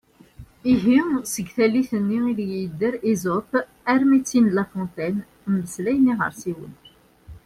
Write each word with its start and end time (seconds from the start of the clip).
Ihi 0.73 0.95
seg 1.33 1.47
tallit-nni 1.55 2.19
ideg 2.31 2.49
yedder 2.59 2.93
Esope 3.11 3.59
armi 3.93 4.19
d 4.19 4.23
tin 4.29 4.45
n 4.51 4.53
La 4.55 4.63
Fontaine 4.71 5.21
“mmeslayen 5.49 6.11
iɣersiwen”. 6.11 6.73